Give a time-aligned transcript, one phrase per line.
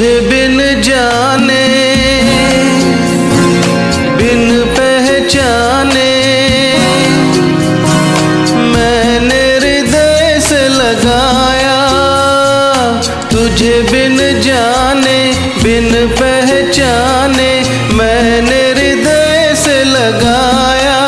[0.00, 1.64] तुझे बिन जाने,
[4.16, 4.46] बिन
[4.76, 6.12] पहचाने,
[8.72, 11.76] मैंने हृदय से लगाया
[13.32, 15.18] तुझे बिन जाने,
[15.62, 17.50] बिन पहचाने,
[17.92, 20.98] मैंने हृदय से लगाया।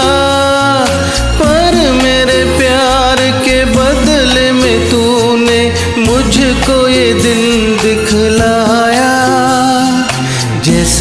[1.41, 5.62] पर मेरे प्यार के बदले में तूने
[5.98, 7.12] मुझको ये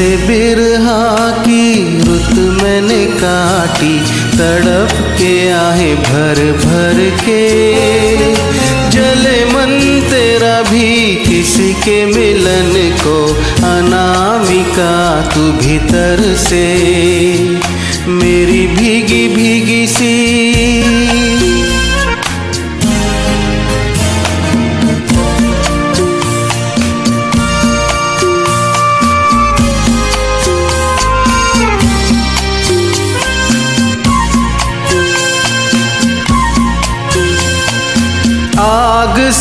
[0.01, 3.99] जैसे बिरहा की रुत मैंने काटी,
[4.37, 7.43] तड़प के आहे भर भर के।
[8.89, 13.17] जले मन तेरा भी किसी के मिलन को,
[13.67, 16.65] अनामिका तू भीतर से।
[18.07, 20.50] मेरी भीगी भीगी सी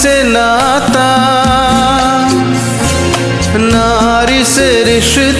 [0.01, 1.09] से नाता
[3.73, 5.40] नारी से रिश्ता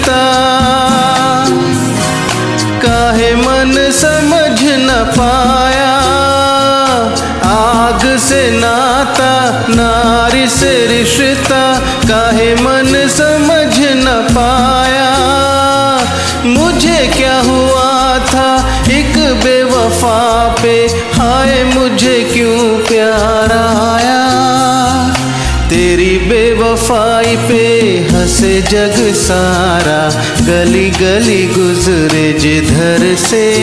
[27.47, 33.53] पे हंसे जग सारा, गली गली गुजरे जिधर से।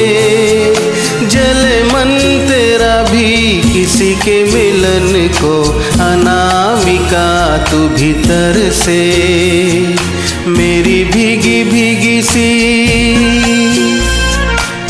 [1.27, 2.19] जले मन
[2.49, 5.63] तेरा भी किसी के मिलन को,
[5.95, 9.03] अनामिका तू भीतर से।
[10.47, 13.58] मेरी भीगी भीगी सी।